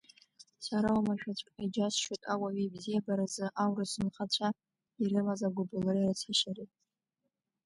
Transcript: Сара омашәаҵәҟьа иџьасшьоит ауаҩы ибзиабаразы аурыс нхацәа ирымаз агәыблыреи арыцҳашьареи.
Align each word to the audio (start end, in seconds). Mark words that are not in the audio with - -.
Сара 0.65 0.89
омашәаҵәҟьа 0.99 1.63
иџьасшьоит 1.65 2.21
ауаҩы 2.33 2.61
ибзиабаразы 2.63 3.45
аурыс 3.63 3.93
нхацәа 4.05 4.49
ирымаз 5.01 5.41
агәыблыреи 5.47 6.05
арыцҳашьареи. 6.07 6.69